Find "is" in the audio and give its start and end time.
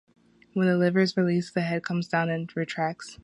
1.01-1.15